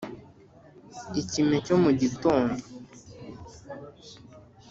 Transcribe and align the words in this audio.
ikime 1.21 1.55
cyo 1.65 1.75
mu 1.83 1.91
gitondo 1.99 2.61